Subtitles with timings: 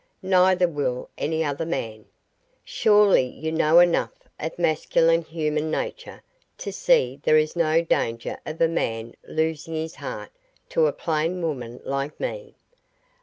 [0.23, 2.05] Neither will any other man.
[2.63, 6.23] Surely you know enough of masculine human nature
[6.57, 10.31] to see there is no danger of a man losing his heart
[10.69, 12.55] to a plain woman like me.